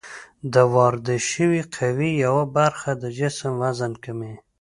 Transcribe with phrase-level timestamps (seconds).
[0.53, 4.33] د واردې شوې قوې یوه برخه د جسم وزن کموي.